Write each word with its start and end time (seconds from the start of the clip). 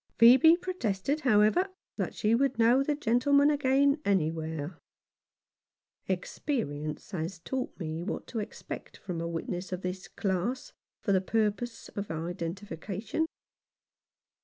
Phcebe 0.17 0.59
protested, 0.59 1.19
however, 1.19 1.67
that 1.97 2.15
she 2.15 2.33
would 2.33 2.57
know 2.57 2.81
the 2.81 2.95
gentleman 2.95 3.51
again 3.51 4.01
anywhere. 4.03 4.79
Experience 6.07 7.11
has 7.11 7.37
taught 7.37 7.79
me 7.79 8.01
what 8.01 8.25
to 8.25 8.39
expect 8.39 8.97
from 8.97 9.21
a 9.21 9.27
witness 9.27 9.71
of 9.71 9.83
this 9.83 10.07
class 10.07 10.73
for 11.01 11.11
the 11.11 11.21
purpose 11.21 11.87
of 11.89 12.07
identifi 12.07 12.81
cation. 12.81 13.27